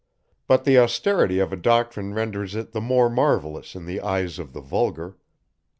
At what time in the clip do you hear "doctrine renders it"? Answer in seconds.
1.55-2.71